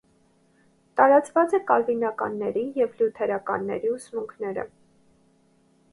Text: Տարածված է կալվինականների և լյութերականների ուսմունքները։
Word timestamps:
Տարածված 0.99 1.53
է 1.57 1.59
կալվինականների 1.67 2.65
և 2.81 2.97
լյութերականների 3.03 3.95
ուսմունքները։ 3.99 4.69